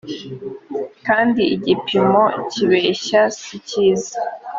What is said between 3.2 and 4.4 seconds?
si cyiza